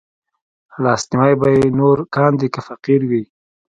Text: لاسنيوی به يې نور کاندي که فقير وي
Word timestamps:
لاسنيوی 0.83 1.33
به 1.39 1.47
يې 1.55 1.65
نور 1.79 1.97
کاندي 2.15 2.47
که 2.53 2.59
فقير 2.67 3.01
وي 3.09 3.23